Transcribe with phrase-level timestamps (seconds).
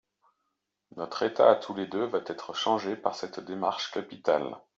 [0.95, 4.57] Notre état à tous les deux va être changé par cette démarche capitale.